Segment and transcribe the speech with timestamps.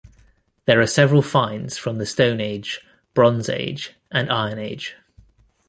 [0.65, 2.81] There are several finds from the Stone Age,
[3.13, 4.95] Bronze Age and Iron Age.